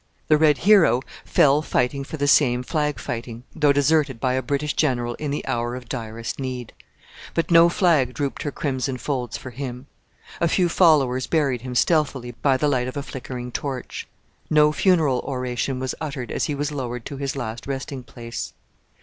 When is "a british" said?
4.33-4.73